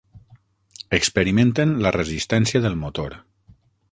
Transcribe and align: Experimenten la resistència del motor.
Experimenten 0.97 1.75
la 1.87 1.93
resistència 1.97 2.65
del 2.67 2.81
motor. 2.87 3.17